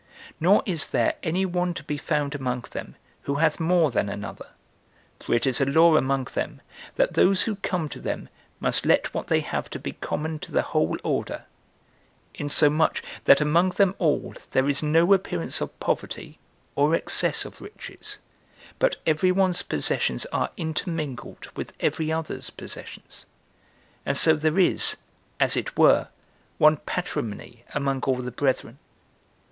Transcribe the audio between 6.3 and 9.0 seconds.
them, that those who come to them must